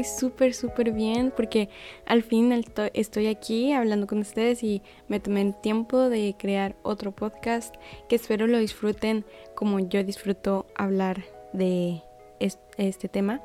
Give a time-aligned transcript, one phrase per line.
[0.00, 1.68] estoy súper, súper bien porque
[2.06, 2.52] al fin
[2.94, 7.74] estoy aquí hablando con ustedes y me tomé el tiempo de crear otro podcast
[8.08, 9.24] que espero lo disfruten
[9.54, 12.02] como yo disfruto hablar de
[12.40, 13.40] este tema.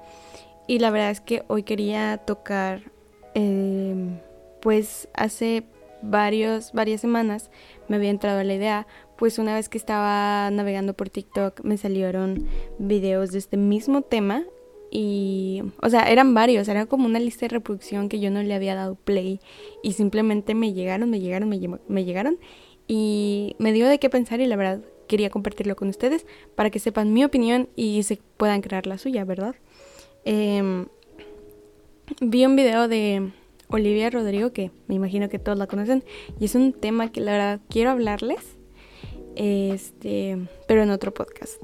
[0.67, 2.91] Y la verdad es que hoy quería tocar,
[3.33, 4.19] em,
[4.61, 5.63] pues hace
[6.01, 7.49] varios, varias semanas
[7.87, 12.47] me había entrado la idea, pues una vez que estaba navegando por TikTok me salieron
[12.77, 14.43] videos de este mismo tema
[14.95, 18.53] y, o sea, eran varios, era como una lista de reproducción que yo no le
[18.53, 19.39] había dado play
[19.81, 22.37] y simplemente me llegaron, me llegaron, me, me llegaron
[22.87, 26.77] y me dio de qué pensar y la verdad quería compartirlo con ustedes para que
[26.77, 29.55] sepan mi opinión y se puedan crear la suya, ¿verdad?
[30.25, 30.85] Em,
[32.21, 33.31] vi un video de
[33.69, 36.03] Olivia Rodrigo, que me imagino que todos la conocen,
[36.39, 38.59] y es un tema que la verdad quiero hablarles,
[39.35, 41.59] este, pero en otro podcast.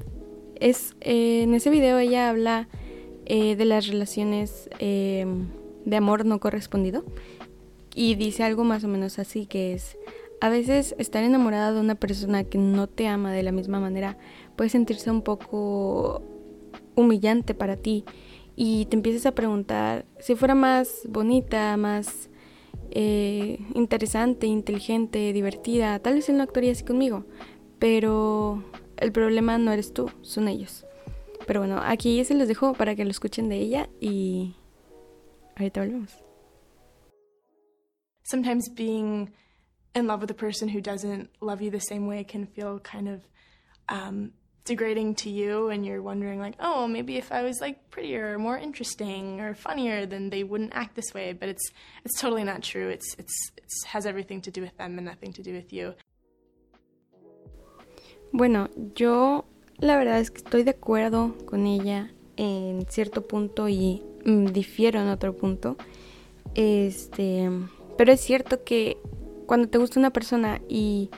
[0.56, 2.68] Es, eh, en ese video ella habla
[3.32, 5.24] eh, de las relaciones eh,
[5.84, 7.04] de amor no correspondido
[7.94, 9.96] y dice algo más o menos así que es
[10.40, 14.18] a veces estar enamorada de una persona que no te ama de la misma manera
[14.56, 16.22] puede sentirse un poco
[16.96, 18.04] humillante para ti
[18.56, 22.30] y te empiezas a preguntar si fuera más bonita, más
[22.90, 27.26] eh, interesante, inteligente, divertida, tal vez él no actuaría así conmigo,
[27.78, 28.64] pero
[28.96, 30.84] el problema no eres tú, son ellos.
[31.46, 34.54] Pero bueno, aquí se los dejo para que lo escuchen de ella y
[35.56, 36.22] ahorita volvemos.
[38.22, 39.32] Sometimes being
[39.94, 43.08] in love with a person who doesn't love you the same way can feel kind
[43.08, 43.22] of
[43.88, 44.32] um,
[44.64, 48.38] degrading to you, and you're wondering, like, oh, maybe if I was like prettier or
[48.38, 51.32] more interesting or funnier, then they wouldn't act this way.
[51.32, 51.72] But it's
[52.04, 52.88] it's totally not true.
[52.88, 55.94] It's it's it has everything to do with them and nothing to do with you.
[58.32, 59.44] Bueno, yo
[59.80, 65.00] La verdad es que estoy de acuerdo con ella en cierto punto y mm, difiero
[65.00, 65.76] en otro punto.
[66.54, 67.48] Este,
[67.96, 68.98] pero es cierto que
[69.46, 71.10] cuando te gusta una persona y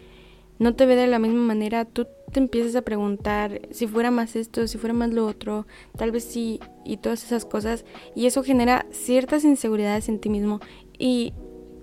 [0.61, 4.37] no te ve de la misma manera, tú te empiezas a preguntar si fuera más
[4.37, 7.85] esto, si fuera más lo otro, tal vez sí, y todas esas cosas.
[8.15, 10.61] Y eso genera ciertas inseguridades en ti mismo.
[10.97, 11.35] Y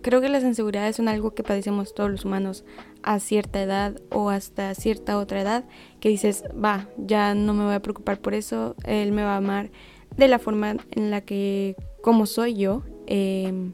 [0.01, 2.63] creo que las inseguridades son algo que padecemos todos los humanos
[3.04, 5.64] a cierta edad o hasta cierta otra edad
[6.00, 9.38] que dices, va, ya no me voy a preocupar por eso, él me va a
[9.38, 9.72] amar
[10.18, 13.74] de la forma en la que, como soy yo, em,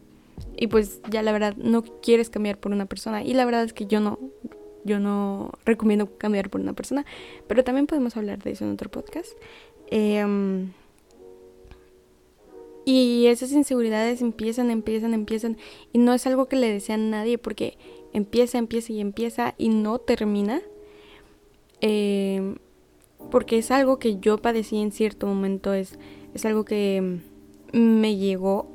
[0.57, 3.73] y pues ya la verdad no quieres cambiar por una persona y la verdad es
[3.73, 4.19] que yo no,
[4.83, 7.05] yo no recomiendo cambiar por una persona,
[7.47, 9.31] pero también podemos hablar de eso en otro podcast.
[9.87, 10.71] Em,
[12.85, 15.57] y esas inseguridades empiezan, empiezan, empiezan.
[15.91, 17.77] Y no es algo que le desean a nadie porque
[18.15, 20.61] empieza, empieza y empieza y no termina.
[21.81, 22.55] Eh,
[23.31, 25.73] porque es algo que yo padecí en cierto momento.
[25.73, 25.97] Es,
[26.33, 27.19] es algo que
[27.73, 28.67] me llegó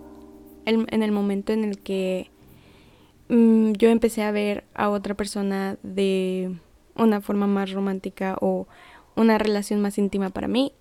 [0.66, 2.30] en, el momento en el que
[3.28, 6.54] mm, yo empecé a ver a otra persona de
[6.96, 8.66] una forma más romántica o
[9.16, 10.72] una relación más íntima para mí.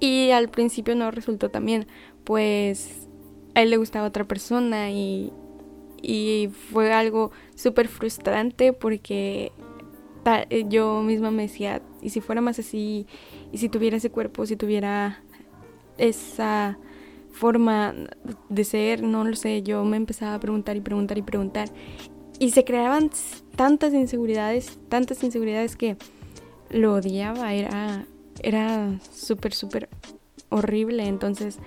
[0.00, 1.86] Y al principio no resultó tan bien
[2.24, 3.06] pues
[3.54, 5.32] a él le gustaba otra persona y,
[6.08, 9.50] y fue algo súper frustrante porque
[10.68, 13.06] yo misma me decía, y si fuera más así,
[13.52, 15.20] y si tuviera ese cuerpo, si tuviera
[15.98, 16.78] esa
[17.32, 17.92] forma
[18.48, 21.68] de ser, no lo sé, yo me empezaba a preguntar y preguntar y preguntar.
[22.38, 23.10] Y se creaban
[23.56, 25.96] tantas inseguridades, tantas inseguridades que
[26.70, 28.06] lo odiaba, era,
[28.42, 29.88] era súper, súper
[30.50, 31.06] horrible.
[31.06, 31.58] Entonces,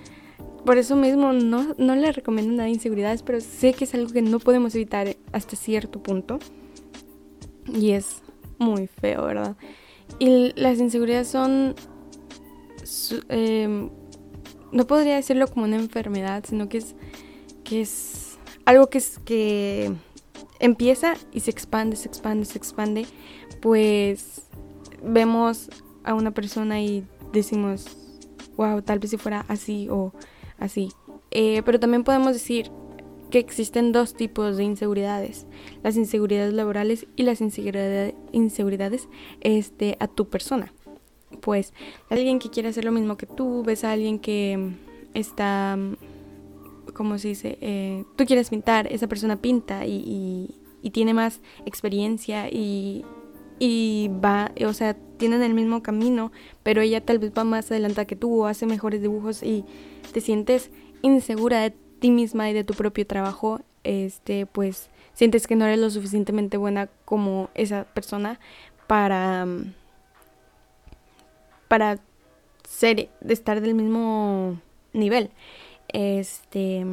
[0.65, 4.11] por eso mismo no, no le recomiendo nada de inseguridades, pero sé que es algo
[4.11, 6.39] que no podemos evitar hasta cierto punto.
[7.65, 8.21] Y es
[8.57, 9.55] muy feo, ¿verdad?
[10.19, 11.75] Y las inseguridades son...
[13.29, 13.89] Em,
[14.71, 16.95] no podría decirlo como una enfermedad, sino que es,
[17.63, 19.91] que es algo que, es, que
[20.59, 23.05] empieza y se expande, se expande, se expande.
[23.61, 24.43] Pues
[25.03, 25.69] vemos
[26.03, 27.97] a una persona y decimos,
[28.57, 30.13] wow, tal vez si fuera así o
[30.59, 30.89] así.
[31.31, 32.71] Eh, pero también podemos decir
[33.29, 35.45] que existen dos tipos de inseguridades,
[35.83, 39.07] las inseguridades laborales y las inseguridades,
[39.41, 40.73] este, a tu persona.
[41.41, 41.73] Pues
[42.09, 44.73] alguien que quiere hacer lo mismo que tú, ves a alguien que
[45.13, 45.77] está,
[46.93, 47.57] ¿cómo se dice?
[47.61, 53.05] Eh, tú quieres pintar, esa persona pinta y, y tiene más experiencia y,
[53.59, 56.31] y va, o sea, tienen el mismo camino,
[56.63, 59.65] pero ella tal vez va más adelantada que tú o hace mejores dibujos y
[60.13, 60.71] te sientes
[61.01, 65.79] insegura de ti misma y de tu propio trabajo, este, pues sientes que no eres
[65.79, 68.39] lo suficientemente buena como esa persona
[68.87, 69.45] para
[71.67, 71.99] para
[72.67, 74.59] ser estar del mismo
[74.93, 75.31] nivel.
[75.89, 76.85] Este,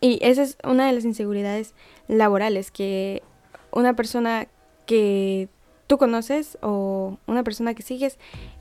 [0.00, 1.74] y esa es una de las inseguridades
[2.08, 3.22] laborales, que
[3.70, 4.48] una persona
[4.86, 5.48] que
[5.90, 8.16] tú conoces o una persona que sigues,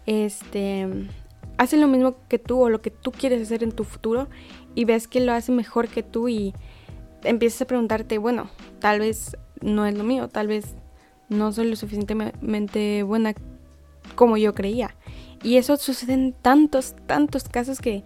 [0.07, 0.87] este,
[1.59, 4.27] hace lo mismo que tú o lo que tú quieres hacer en tu futuro
[4.73, 6.55] y ves que lo hace mejor que tú y
[7.23, 8.49] empiezas a preguntarte, bueno,
[8.79, 10.73] tal vez no es lo mío, tal vez
[11.29, 13.35] no soy lo suficientemente buena
[14.15, 14.95] como yo creía.
[15.43, 18.03] Y eso sucede en tantos, tantos casos que,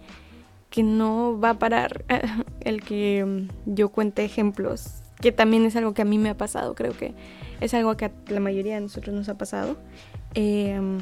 [0.68, 2.04] que no va a parar
[2.60, 6.74] el que yo cuente ejemplos, que también es algo que a mí me ha pasado,
[6.74, 7.14] creo que
[7.60, 9.76] es algo que a la mayoría de nosotros nos ha pasado.
[10.34, 10.98] Em,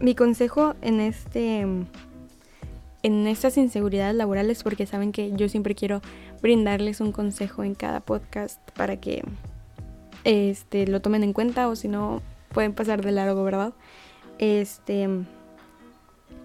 [0.00, 1.66] mi consejo en este
[3.02, 6.00] en estas inseguridades laborales porque saben que yo siempre quiero
[6.42, 9.22] brindarles un consejo en cada podcast para que
[10.24, 12.20] este lo tomen en cuenta o si no
[12.52, 13.74] pueden pasar de largo, ¿verdad?
[14.38, 15.08] Este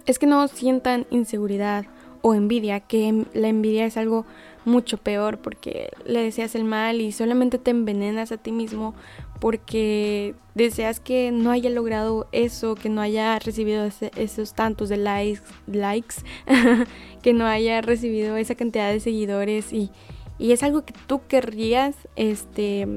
[0.05, 1.85] es que no sientan inseguridad
[2.21, 4.25] o envidia, que la envidia es algo
[4.65, 8.93] mucho peor porque le deseas el mal y solamente te envenenas a ti mismo
[9.39, 15.41] porque deseas que no haya logrado eso, que no haya recibido esos tantos de likes,
[15.65, 16.17] likes
[17.23, 19.89] que no haya recibido esa cantidad de seguidores y,
[20.37, 22.87] y es algo que tú querrías este,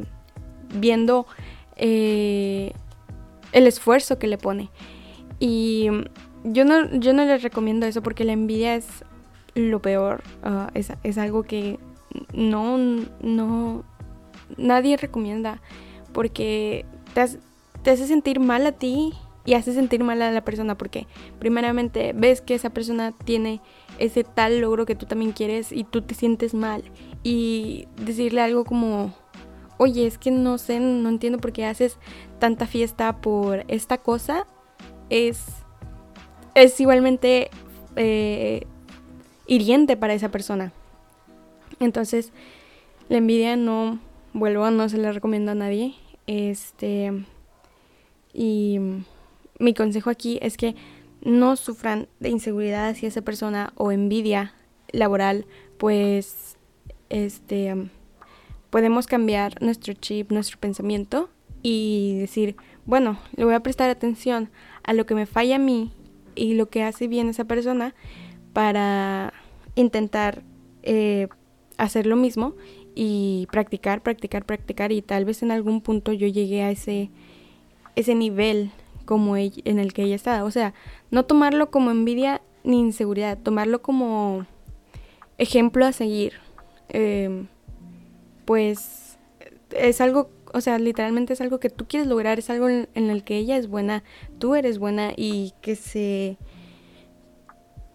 [0.75, 1.27] viendo
[1.77, 2.73] eh,
[3.53, 4.71] el esfuerzo que le pone.
[5.41, 5.89] Y
[6.45, 9.05] yo no, yo no les recomiendo eso porque la envidia es
[9.55, 10.23] lo peor.
[10.43, 11.79] Ah, es, es, algo que
[12.33, 12.79] no,
[13.21, 13.85] no,
[14.57, 15.61] nadie recomienda
[16.13, 19.13] porque te, hace sentir mal a ti
[19.45, 21.07] y hace sentir mal a la persona porque
[21.39, 23.61] primeramente ves que esa persona tiene
[23.99, 26.83] ese tal logro que tú también quieres y tú te sientes mal
[27.23, 29.15] y decirle algo como
[29.77, 31.99] oye es que no sé no entiendo por qué haces
[32.39, 34.47] tanta fiesta por esta cosa
[35.11, 35.45] es
[36.55, 37.51] es igualmente
[37.97, 38.67] eh,
[39.47, 40.73] hiriente para esa persona.
[41.81, 42.33] Entonces,
[43.09, 43.99] la envidia no,
[44.33, 45.95] vuelvo, no se le recomiendo a nadie.
[46.27, 47.13] Este,
[48.33, 48.79] y
[49.59, 50.75] mi consejo aquí es que
[51.23, 54.55] no sufran de inseguridad hacia esa persona o envidia
[54.93, 55.47] laboral,
[55.79, 56.57] pues
[57.09, 57.75] este
[58.71, 61.31] podemos cambiar nuestro chip, nuestro pensamiento
[61.63, 62.57] y decir,
[62.87, 64.51] bueno, le voy a prestar atención
[64.83, 65.93] a lo que me falla a mí
[66.35, 67.95] y lo que hace bien esa persona
[68.55, 69.35] para
[69.75, 70.43] intentar
[70.85, 71.29] eh,
[71.77, 72.55] hacer lo mismo
[72.95, 77.11] y practicar, practicar, practicar y tal vez en algún punto yo llegué a ese,
[77.97, 78.71] ese nivel
[79.05, 80.45] como en el que ella estaba.
[80.45, 80.73] O sea,
[81.11, 84.47] no tomarlo como envidia ni inseguridad, tomarlo como
[85.37, 86.35] ejemplo a seguir.
[86.89, 87.49] Em,
[88.45, 89.19] pues
[89.73, 93.25] es algo, o sea, literalmente es algo que tú quieres lograr, es algo en el
[93.25, 94.05] que ella es buena,
[94.39, 96.39] tú eres buena y que se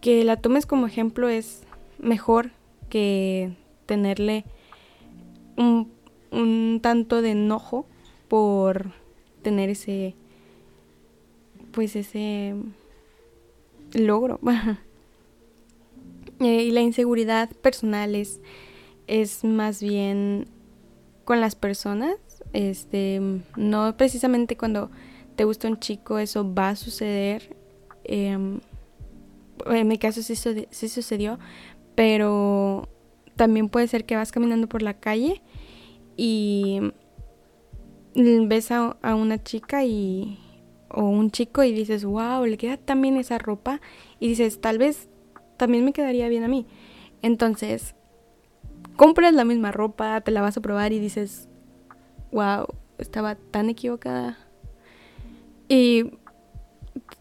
[0.01, 1.63] que la tomes como ejemplo es
[1.97, 2.51] mejor
[2.89, 3.51] que
[3.85, 4.45] tenerle
[5.57, 5.91] un,
[6.31, 7.85] un tanto de enojo
[8.27, 8.91] por
[9.41, 10.15] tener ese
[11.71, 12.55] pues ese
[13.93, 14.39] logro.
[16.41, 18.39] Eh, y la inseguridad personal es,
[19.07, 20.47] es más bien
[21.25, 22.15] con las personas.
[22.53, 23.19] Este
[23.57, 24.89] no precisamente cuando
[25.35, 27.57] te gusta un chico eso va a suceder.
[28.05, 28.37] Eh,
[29.67, 31.39] en mi caso sí, sí sucedió,
[31.95, 32.87] pero
[33.35, 35.41] también puede ser que vas caminando por la calle
[36.17, 36.81] y
[38.15, 40.39] ves a, una chica y
[40.89, 43.79] o un chico y dices, wow, le queda también esa ropa
[44.19, 45.07] y dices, tal vez
[45.57, 46.65] también me quedaría bien a mí.
[47.21, 47.95] Entonces,
[48.95, 51.47] compras la misma ropa, te la vas a probar y dices,
[52.31, 52.65] wow,
[52.97, 54.37] estaba tan equivocada.
[55.67, 56.11] Y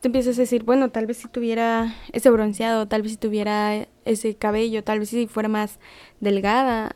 [0.01, 3.89] te empiezas a decir, bueno, tal vez si tuviera ese bronceado, tal vez si tuviera
[4.05, 5.81] ese cabello, tal vez si fuera más
[6.21, 6.95] delgada,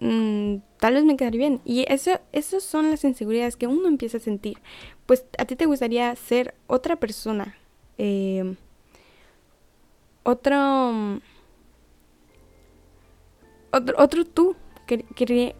[0.00, 1.60] mm, tal vez me quedaría bien.
[1.64, 4.58] Y eso, esas son las inseguridades que uno empieza a sentir.
[5.06, 7.56] Pues a ti te gustaría ser otra persona,
[7.98, 8.54] eh,
[10.22, 11.20] otro,
[13.72, 14.56] otro, otro tú.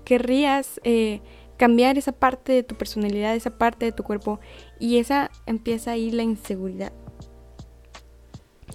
[0.05, 1.21] querrías eh,
[1.59, 4.41] cambiar esa parte de tu personalidad, esa parte de tu cuerpo
[4.79, 6.93] y esa empieza ahí la inseguridad.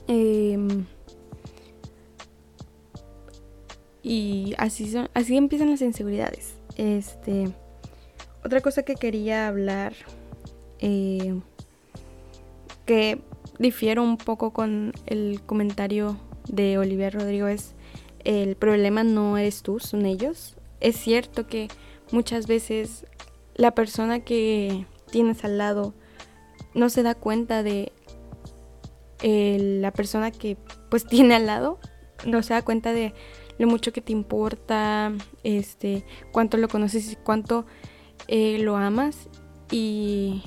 [0.08, 0.86] Em,
[4.02, 6.56] y así son, así empiezan las inseguridades.
[6.76, 7.52] Este,
[8.44, 9.94] otra cosa que quería hablar,
[10.80, 11.40] eh,
[12.86, 13.22] que
[13.60, 16.18] difiero un poco con el comentario
[16.50, 17.74] de Olivier Rodrigo es
[18.24, 20.56] el problema no eres tú, son ellos.
[20.80, 21.70] Es cierto que
[22.12, 23.06] muchas veces
[23.56, 25.94] la persona que tienes al lado
[26.74, 27.92] no se da cuenta de
[29.22, 30.58] eh, la persona que
[30.90, 31.78] pues tiene al lado
[32.26, 33.14] no se da cuenta de
[33.60, 37.68] lo mucho que te importa, este, cuánto lo conoces y cuánto
[38.28, 39.30] eh, lo amas.
[39.70, 40.42] Y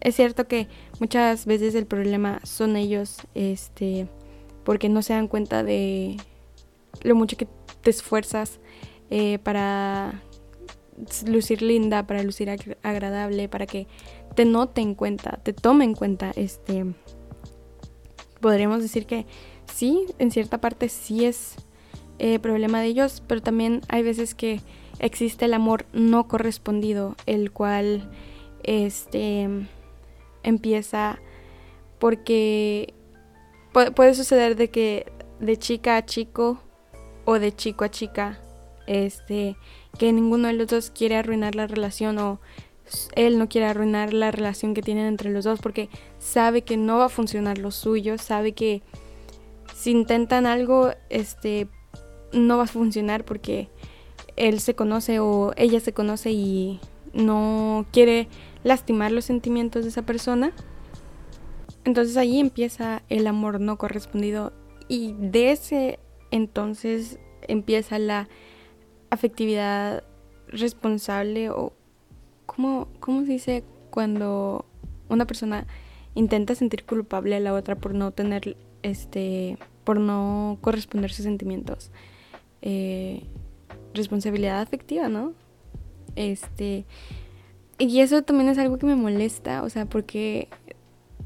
[0.00, 0.68] es cierto que
[1.00, 4.06] muchas veces el problema son ellos, este,
[4.64, 6.18] porque no se dan cuenta de
[7.02, 7.48] lo mucho que
[7.80, 8.60] te esfuerzas
[9.08, 10.20] eh, para
[11.26, 12.50] lucir linda, para lucir
[12.82, 13.86] agradable, para que
[14.34, 16.84] te note en cuenta, te tome en cuenta, este,
[18.40, 19.26] podríamos decir que
[19.72, 21.56] sí, en cierta parte sí es
[22.18, 24.60] eh, problema de ellos, pero también hay veces que
[24.98, 28.10] existe el amor no correspondido, el cual
[28.62, 29.48] este
[30.42, 31.18] empieza
[31.98, 32.94] porque
[33.94, 36.62] puede suceder de que de chica a chico
[37.24, 38.38] o de chico a chica
[38.86, 39.56] este
[39.98, 42.40] que ninguno de los dos quiere arruinar la relación o
[43.14, 46.98] él no quiere arruinar la relación que tienen entre los dos porque sabe que no
[46.98, 48.82] va a funcionar lo suyo, sabe que
[49.74, 51.68] si intentan algo, este,
[52.32, 53.68] no va a funcionar porque
[54.36, 56.80] él se conoce o ella se conoce y
[57.12, 58.28] no quiere
[58.64, 60.52] lastimar los sentimientos de esa persona.
[61.84, 64.52] Entonces ahí empieza el amor no correspondido
[64.88, 65.98] y de ese
[66.30, 67.18] entonces
[67.48, 68.28] empieza la
[69.12, 70.02] afectividad
[70.48, 71.74] responsable o
[72.46, 74.64] ¿cómo, cómo se dice cuando
[75.10, 75.66] una persona
[76.14, 81.90] intenta sentir culpable a la otra por no tener este por no corresponder sus sentimientos
[82.62, 83.24] eh,
[83.92, 85.34] responsabilidad afectiva no
[86.16, 86.86] este
[87.78, 90.48] y eso también es algo que me molesta o sea porque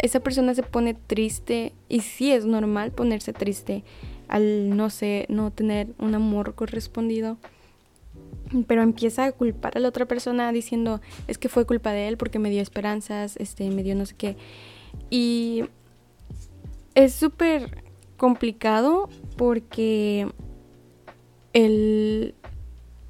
[0.00, 3.84] esa persona se pone triste y sí es normal ponerse triste
[4.26, 7.38] al no sé no tener un amor correspondido
[8.64, 12.16] pero empieza a culpar a la otra persona diciendo es que fue culpa de él
[12.16, 14.36] porque me dio esperanzas, este, me dio no sé qué.
[15.10, 15.64] Y
[16.94, 17.84] es súper
[18.16, 20.28] complicado porque
[21.52, 22.34] el,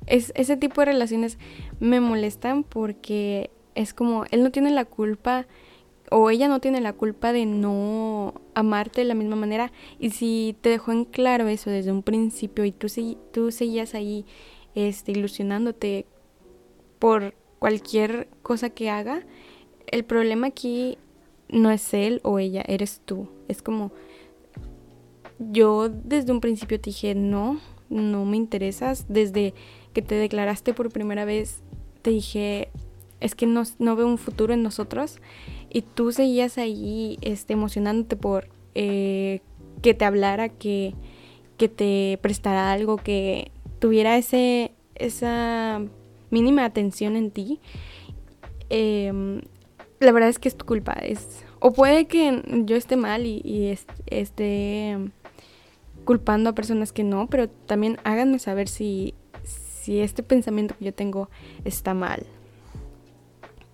[0.06, 1.38] es, ese tipo de relaciones
[1.80, 5.46] me molestan porque es como él no tiene la culpa
[6.10, 10.56] o ella no tiene la culpa de no amarte de la misma manera y si
[10.60, 12.88] te dejó en claro eso desde un principio y tú,
[13.32, 14.24] tú seguías ahí
[14.76, 16.06] este, ilusionándote
[17.00, 19.24] por cualquier cosa que haga,
[19.86, 20.98] el problema aquí
[21.48, 23.28] no es él o ella, eres tú.
[23.48, 23.90] Es como,
[25.38, 29.06] yo desde un principio te dije, no, no me interesas.
[29.08, 29.54] Desde
[29.92, 31.62] que te declaraste por primera vez,
[32.02, 32.68] te dije,
[33.20, 35.18] es que no, no veo un futuro en nosotros.
[35.70, 39.40] Y tú seguías ahí este, emocionándote por eh,
[39.82, 40.94] que te hablara, que,
[41.56, 43.50] que te prestara algo, que
[43.86, 45.80] tuviera ese, esa
[46.30, 47.60] mínima atención en ti,
[48.68, 49.42] em,
[50.00, 50.94] la verdad es que es tu culpa.
[50.94, 54.98] Es, o puede que yo esté mal y, esté
[56.04, 59.14] culpando a personas que no, pero también háganme saber si,
[59.44, 61.30] si este pensamiento que yo tengo
[61.64, 62.26] está mal.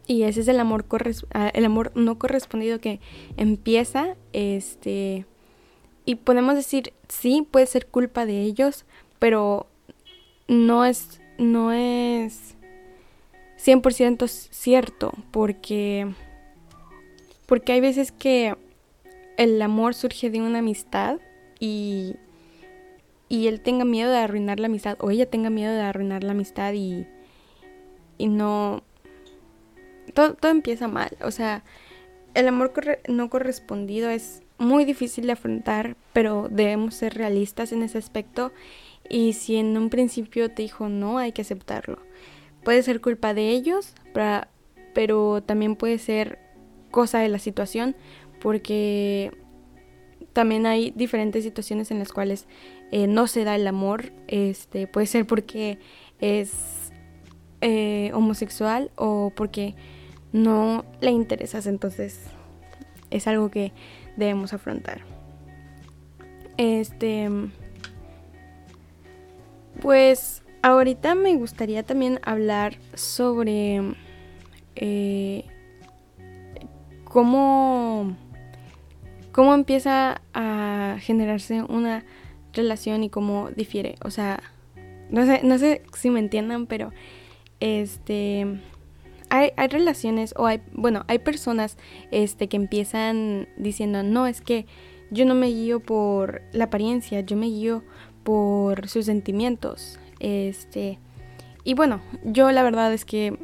[0.06, 0.84] Y ese es el amor,
[1.32, 3.00] ah, el amor no correspondido que
[3.38, 5.24] empieza, este,
[6.04, 8.84] y podemos decir, sí, puede ser culpa de ellos,
[9.18, 9.68] pero
[10.48, 12.56] no es, no es
[13.64, 16.12] 100% cierto porque,
[17.46, 18.56] porque hay veces que
[19.36, 21.18] el amor surge de una amistad
[21.60, 22.16] y,
[23.28, 26.32] y él tenga miedo de arruinar la amistad o ella tenga miedo de arruinar la
[26.32, 27.06] amistad y,
[28.18, 28.82] y no...
[30.14, 31.62] Todo, todo empieza mal, o sea,
[32.34, 32.72] el amor
[33.08, 38.52] no correspondido es muy difícil de afrontar, pero debemos ser realistas en ese aspecto
[39.12, 41.98] y si en un principio te dijo no, hay que aceptarlo.
[42.64, 43.94] Puede ser culpa de ellos,
[44.94, 46.38] pero también puede ser
[46.90, 47.94] cosa de la situación,
[48.40, 49.30] porque
[50.32, 52.46] también hay diferentes situaciones en las cuales
[52.90, 54.12] eh, no se da el amor.
[54.28, 55.78] Este, puede ser porque
[56.18, 56.90] es
[57.60, 59.74] eh, homosexual o porque
[60.32, 61.66] no le interesas.
[61.66, 62.18] Entonces
[63.10, 63.72] es algo que
[64.16, 65.02] debemos afrontar.
[66.56, 67.28] Este.
[69.82, 73.82] Pues ahorita me gustaría también hablar sobre
[74.76, 75.44] eh,
[77.02, 78.16] cómo,
[79.32, 82.04] cómo empieza a generarse una
[82.52, 83.96] relación y cómo difiere.
[84.04, 84.40] O sea,
[85.10, 86.92] no sé, no sé si me entiendan, pero
[87.58, 88.46] este
[89.30, 91.76] hay, hay, relaciones o hay, bueno, hay personas
[92.12, 94.64] este, que empiezan diciendo, no, es que
[95.10, 97.82] yo no me guío por la apariencia, yo me guío
[98.22, 99.98] por sus sentimientos.
[100.20, 100.98] Este,
[101.64, 103.38] y bueno, yo la verdad es que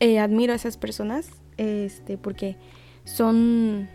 [0.00, 2.56] eh, admiro a esas personas, este, porque
[3.04, 3.88] son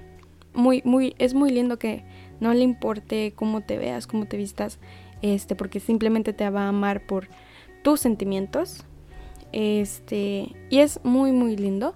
[0.54, 2.04] muy, muy, es muy lindo que
[2.40, 4.80] no le importe cómo te veas, cómo te vistas,
[5.22, 7.28] este, porque simplemente te va a amar por
[7.84, 8.86] tus sentimientos.
[9.54, 11.94] Este, y es muy muy lindo,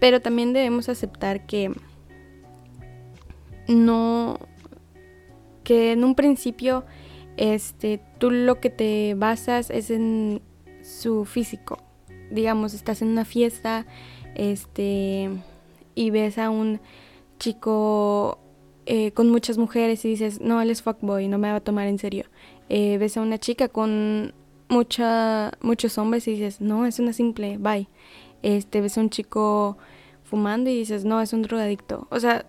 [0.00, 1.72] pero también debemos aceptar que
[3.66, 4.38] no
[5.68, 6.86] que en un principio
[7.36, 10.40] este tú lo que te basas es en
[10.82, 11.76] su físico.
[12.30, 13.84] Digamos, estás en una fiesta,
[14.34, 15.28] este
[15.94, 16.80] y ves a un
[17.38, 18.38] chico
[18.86, 21.86] eh, con muchas mujeres y dices, no, él es fuckboy, no me va a tomar
[21.86, 22.24] en serio.
[22.70, 24.32] Eh, ves a una chica con
[24.70, 27.88] mucha, muchos hombres y dices, no, es una simple, bye.
[28.42, 29.76] Este, ves a un chico
[30.24, 32.08] fumando y dices, no, es un drogadicto.
[32.10, 32.46] O sea,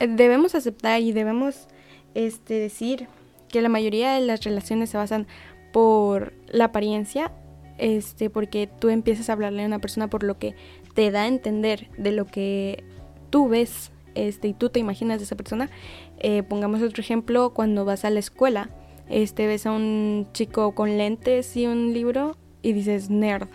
[0.00, 1.68] debemos aceptar y debemos
[2.14, 3.08] este, decir
[3.48, 5.26] que la mayoría de las relaciones se basan
[5.72, 7.32] por la apariencia,
[7.78, 10.54] este, porque tú empiezas a hablarle a una persona por lo que
[10.94, 12.84] te da a entender de lo que
[13.30, 15.70] tú ves este, y tú te imaginas de esa persona.
[16.18, 18.70] Eh, pongamos otro ejemplo, cuando vas a la escuela,
[19.08, 23.48] este, ves a un chico con lentes y un libro y dices nerd.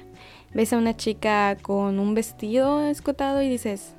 [0.53, 3.95] Ves a una chica con un vestido escotado y dices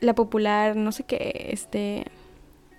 [0.00, 2.04] la popular, no sé qué, este...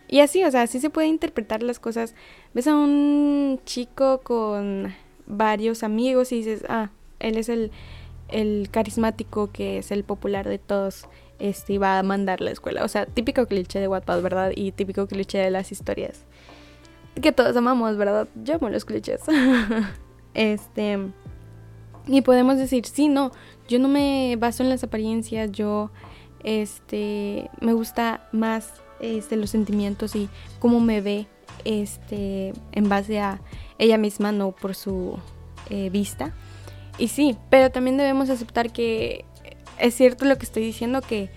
[0.07, 2.15] Y así, o sea, así se puede interpretar las cosas.
[2.53, 4.93] Ves a un chico con
[5.25, 7.71] varios amigos y dices, ah, él es el
[8.29, 11.07] el carismático que es el popular de todos
[11.37, 12.83] este iba a mandar la escuela.
[12.83, 14.51] O sea, típico cliché de Wattpad, ¿verdad?
[14.55, 16.23] Y típico cliché de las historias.
[17.21, 18.27] Que todos amamos, ¿verdad?
[18.35, 19.21] Yo amo los clichés.
[20.33, 20.97] este.
[22.07, 23.31] Y podemos decir, sí, no,
[23.67, 25.89] yo no me baso en las apariencias, yo
[26.43, 31.27] este me gusta más este los sentimientos y cómo me ve
[31.63, 33.41] este en base a
[33.77, 35.17] ella misma, no por su
[35.69, 36.33] eh, vista.
[36.97, 39.25] Y sí, pero también debemos aceptar que
[39.79, 41.29] es cierto lo que estoy diciendo, que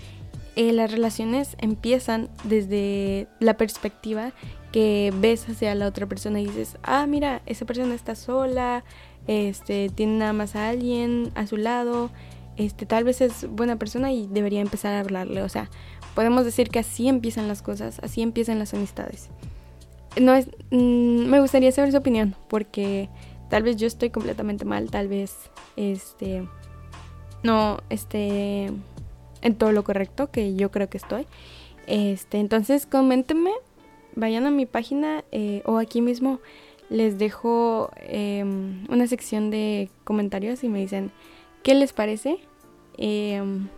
[0.57, 4.33] eh, las relaciones empiezan desde la perspectiva
[4.73, 8.85] que ves hacia la otra persona y dices, ah, mira, esa persona está sola,
[9.27, 12.11] este, tiene nada más a alguien a su lado,
[12.57, 15.43] este, tal vez es buena persona y debería empezar a hablarle.
[15.43, 15.71] O sea,
[16.19, 19.29] podemos decir que así empiezan las cosas, así empiezan las amistades.
[20.21, 23.09] No es, mm, me gustaría saber su opinión, porque
[23.49, 26.47] Tal vez yo estoy completamente mal, tal vez este
[27.43, 28.71] no esté
[29.41, 31.27] en todo lo correcto que yo creo que estoy.
[31.87, 33.53] Este, entonces coméntenme,
[34.15, 36.41] vayan a mi página eh, o aquí mismo
[36.91, 41.11] les dejo em, una sección de comentarios y me dicen
[41.63, 42.39] qué les parece.
[42.99, 43.69] Em,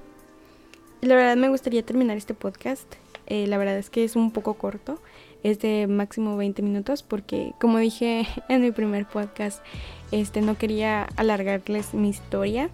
[1.01, 2.95] la verdad me gustaría terminar este podcast.
[3.27, 5.01] Eh, la verdad es que es un poco corto
[5.43, 9.65] es de máximo 20 minutos porque como dije en mi primer podcast,
[10.13, 12.71] este no quería alargarles mi historia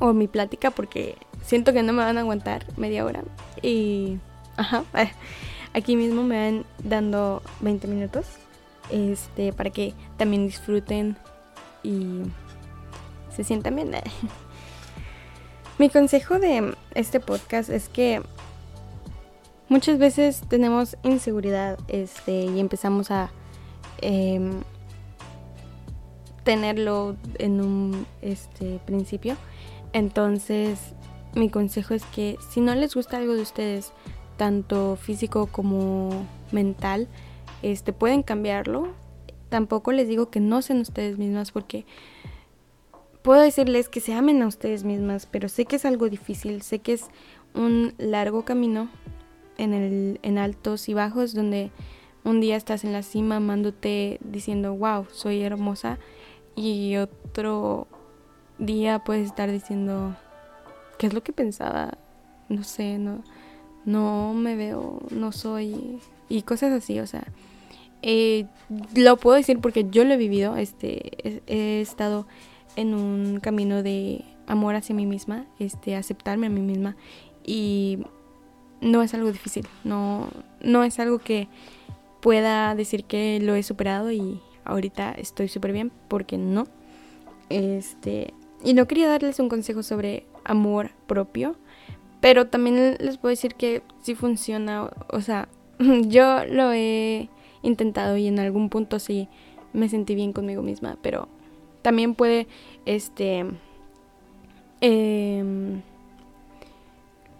[0.00, 3.22] o mi plática porque siento que no me van a aguantar media hora
[3.62, 4.18] y
[4.56, 4.84] ajá,
[5.74, 8.26] aquí mismo me van dando 20 minutos
[8.90, 11.16] este para que también disfruten
[11.82, 12.22] y
[13.34, 13.92] se sientan bien.
[15.78, 18.22] Mi consejo de este podcast es que
[19.68, 23.30] Muchas veces tenemos inseguridad este, y empezamos a
[24.02, 24.60] em,
[26.44, 29.36] tenerlo en un este, principio.
[29.94, 30.78] Entonces,
[31.34, 33.92] mi consejo es que si no les gusta algo de ustedes,
[34.36, 37.08] tanto físico como mental,
[37.62, 38.88] este, pueden cambiarlo.
[39.48, 41.86] Tampoco les digo que no sean ustedes mismas porque
[43.24, 46.80] puedo decirles que se amen a ustedes mismas, pero sé que es algo difícil, sé
[46.80, 47.06] que es
[47.54, 48.90] un largo camino
[49.56, 51.70] en, el, en altos y bajos, donde
[52.22, 55.98] un día estás en la cima amándote diciendo, wow, soy hermosa,
[56.54, 57.86] y otro
[58.58, 60.14] día puedes estar diciendo,
[60.98, 61.96] ¿qué es lo que pensaba?
[62.50, 63.24] No sé, no,
[63.86, 67.24] no me veo, no soy, y cosas así, o sea.
[68.02, 68.44] Eh,
[68.94, 72.26] lo puedo decir porque yo lo he vivido, este, he, estado
[72.76, 76.96] en un camino de amor hacia mí misma, este, aceptarme a mí misma
[77.44, 77.98] y
[78.80, 80.28] no es algo difícil, no,
[80.60, 81.48] no es algo que
[82.20, 86.66] pueda decir que lo he superado y ahorita estoy súper bien, porque no.
[87.50, 91.56] Este, y no quería darles un consejo sobre amor propio,
[92.20, 95.48] pero también les puedo decir que sí funciona, o sea,
[95.78, 97.28] yo lo he
[97.62, 99.28] intentado y en algún punto sí
[99.72, 101.28] me sentí bien conmigo misma, pero
[101.84, 102.48] también puede,
[102.86, 103.44] este,
[104.80, 105.44] eh,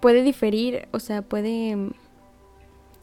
[0.01, 1.79] puede diferir, o sea, puede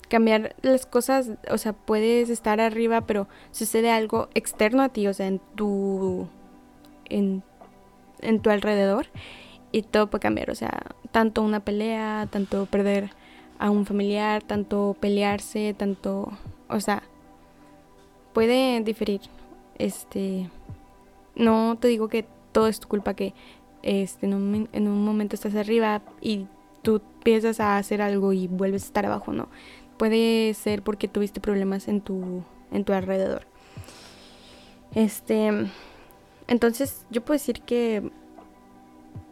[0.07, 5.15] cambiar las cosas, o sea, puedes estar arriba, pero sucede algo externo a ti, o
[5.15, 6.27] sea, en tu
[7.09, 7.41] en,
[8.21, 9.07] en tu alrededor
[9.71, 10.79] y todo puede cambiar, o sea,
[11.11, 13.09] tanto una pelea, tanto perder
[13.57, 16.31] a un familiar, tanto pelearse, tanto,
[16.69, 17.01] o sea,
[18.31, 19.21] puede diferir.
[19.79, 20.47] Este,
[21.35, 23.33] no te digo que todo es tu culpa que
[23.83, 26.47] este, en, un, en un momento estás arriba y
[26.81, 29.47] tú empiezas a hacer algo y vuelves a estar abajo, no.
[29.97, 33.45] Puede ser porque tuviste problemas en tu, en tu alrededor.
[34.95, 35.67] Este,
[36.47, 38.11] entonces yo puedo decir que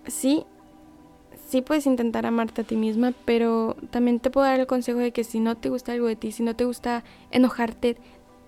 [0.07, 0.45] sí,
[1.47, 5.11] sí puedes intentar amarte a ti misma, pero también te puedo dar el consejo de
[5.11, 7.97] que si no te gusta algo de ti, si no te gusta enojarte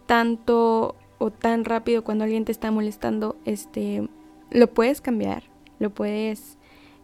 [0.05, 4.07] tanto o tan rápido cuando alguien te está molestando, este,
[4.49, 5.43] lo puedes cambiar,
[5.79, 6.57] lo puedes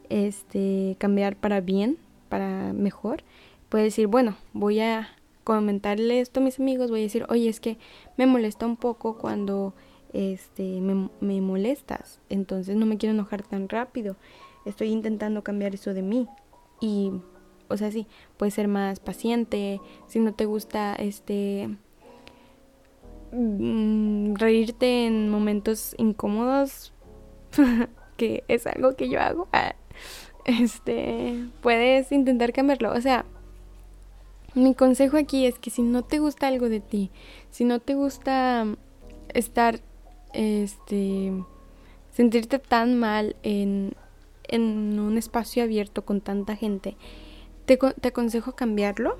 [0.09, 1.97] este, cambiar para bien,
[2.29, 3.23] para mejor.
[3.69, 5.09] Puedes decir, bueno, voy a
[5.43, 7.77] comentarle esto a mis amigos, voy a decir, oye, es que
[8.17, 9.73] me molesta un poco cuando
[10.13, 14.15] este, me, me molestas, entonces no me quiero enojar tan rápido
[14.69, 16.27] estoy intentando cambiar eso de mí.
[16.79, 17.11] Y,
[17.69, 19.79] o sea, sí, puedes ser más paciente.
[20.07, 21.69] Si no te gusta, este,
[23.31, 26.93] mm, reírte en momentos incómodos,
[28.17, 29.75] que es algo que yo hago, ah,
[30.45, 32.93] este, puedes intentar cambiarlo.
[32.93, 33.25] O sea,
[34.55, 37.11] mi consejo aquí es que si no te gusta algo de ti,
[37.51, 38.65] si no te gusta
[39.33, 39.79] estar,
[40.33, 41.33] este,
[42.11, 43.93] sentirte tan mal en
[44.47, 46.95] en un espacio abierto con tanta gente,
[47.65, 49.17] te, te aconsejo cambiarlo,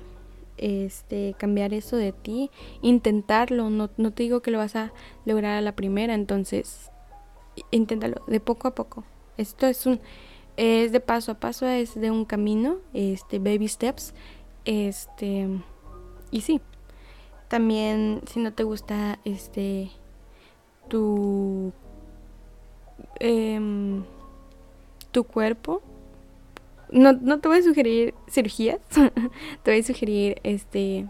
[0.58, 2.50] este, cambiar eso de ti,
[2.82, 4.92] intentarlo, no, no te digo que lo vas a
[5.24, 6.90] lograr a la primera, entonces
[7.70, 9.04] inténtalo de poco a poco.
[9.36, 10.00] Esto es un
[10.56, 14.12] es de paso a paso, es de un camino, este baby steps,
[14.64, 15.48] este
[16.30, 16.60] y sí.
[17.46, 19.90] También si no te gusta este
[20.88, 21.72] tu
[23.20, 24.02] eh,
[25.12, 25.82] tu cuerpo.
[26.90, 28.80] No, no te voy a sugerir cirugías,
[29.62, 31.06] te voy a sugerir este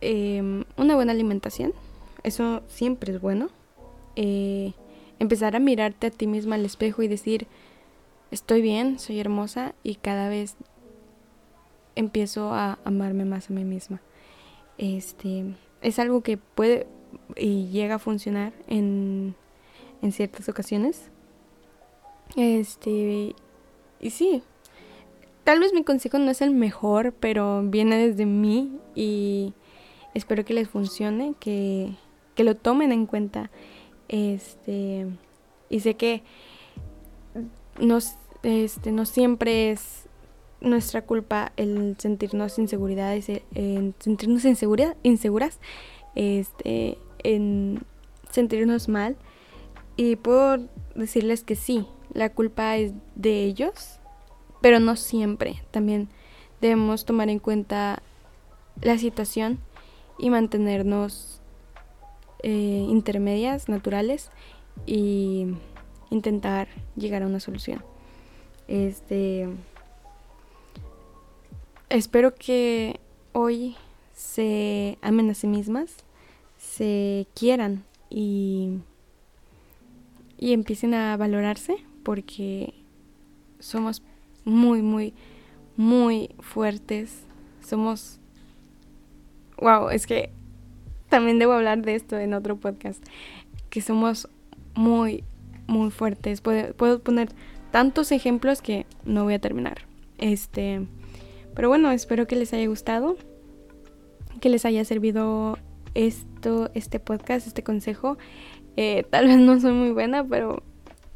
[0.00, 1.72] em, una buena alimentación.
[2.22, 3.48] Eso siempre es bueno.
[4.14, 4.72] Eh,
[5.18, 7.46] empezar a mirarte a ti misma al espejo y decir,
[8.30, 10.56] estoy bien, soy hermosa y cada vez
[11.94, 14.00] empiezo a amarme más a mí misma.
[14.78, 15.44] Este
[15.80, 16.86] es algo que puede
[17.36, 19.34] y llega a funcionar en,
[20.00, 21.10] en ciertas ocasiones.
[22.36, 23.34] Este,
[24.02, 24.42] y sí,
[25.44, 29.54] tal vez mi consejo no es el mejor, pero viene desde mí y
[30.12, 31.94] espero que les funcione, que,
[32.34, 33.50] que lo tomen en cuenta.
[34.08, 35.06] Este,
[35.70, 36.22] y sé que
[37.80, 37.98] no,
[38.42, 40.08] este, no siempre es
[40.60, 45.60] nuestra culpa el sentirnos inseguridades, en sentirnos insegura, inseguras,
[46.14, 47.84] este, en
[48.30, 49.16] sentirnos mal.
[49.96, 50.58] Y puedo
[50.94, 53.98] decirles que sí, la culpa es de ellos,
[54.60, 55.62] pero no siempre.
[55.70, 56.08] También
[56.60, 58.02] debemos tomar en cuenta
[58.80, 59.58] la situación
[60.18, 61.40] y mantenernos
[62.42, 64.30] eh, intermedias, naturales
[64.86, 65.46] y
[66.10, 67.84] intentar llegar a una solución.
[68.68, 69.48] Este
[71.88, 73.00] espero que
[73.32, 73.76] hoy
[74.14, 75.96] se amen a sí mismas,
[76.58, 78.78] se quieran y,
[80.38, 82.74] y empiecen a valorarse porque
[83.58, 84.02] somos
[84.44, 85.14] muy, muy,
[85.76, 87.24] muy fuertes.
[87.60, 88.20] Somos...
[89.58, 90.30] Wow, es que
[91.08, 93.02] también debo hablar de esto en otro podcast.
[93.70, 94.28] Que somos
[94.74, 95.24] muy,
[95.66, 96.40] muy fuertes.
[96.40, 97.30] Puedo, puedo poner
[97.70, 99.82] tantos ejemplos que no voy a terminar.
[100.18, 100.86] Este...
[101.54, 103.16] Pero bueno, espero que les haya gustado.
[104.40, 105.58] Que les haya servido
[105.94, 108.18] esto, este podcast, este consejo.
[108.76, 110.62] Eh, tal vez no soy muy buena, pero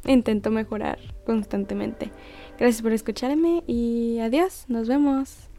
[0.07, 2.11] intento mejorar constantemente.
[2.57, 5.49] Gracias por escucharme y adiós, nos vemos.